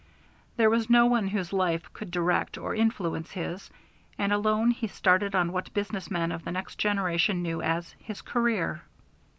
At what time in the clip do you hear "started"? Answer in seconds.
4.87-5.35